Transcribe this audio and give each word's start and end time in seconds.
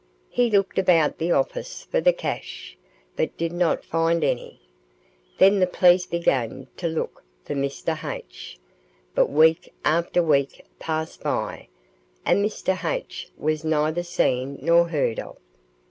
He 0.31 0.49
looked 0.49 0.79
about 0.79 1.19
the 1.19 1.31
office 1.31 1.83
for 1.83 2.01
the 2.01 2.11
cash, 2.11 2.75
but 3.15 3.37
did 3.37 3.51
not 3.51 3.85
find 3.85 4.23
any. 4.23 4.59
Then 5.37 5.59
the 5.59 5.67
police 5.67 6.07
began 6.07 6.65
to 6.77 6.87
look 6.87 7.23
for 7.45 7.53
Mr. 7.53 8.03
H., 8.11 8.57
but 9.13 9.27
week 9.29 9.71
after 9.85 10.23
week 10.23 10.65
passed 10.79 11.21
by, 11.21 11.67
and 12.25 12.43
Mr. 12.43 12.83
H. 12.83 13.29
was 13.37 13.63
neither 13.63 14.01
seen 14.01 14.57
nor 14.59 14.87
heard 14.89 15.19
of. 15.19 15.37